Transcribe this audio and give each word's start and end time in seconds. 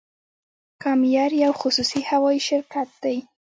کام 0.81 1.01
ایر 1.09 1.31
یو 1.43 1.53
خصوصي 1.61 2.01
هوایی 2.11 2.41
شرکت 2.49 2.89
دی 3.01 3.17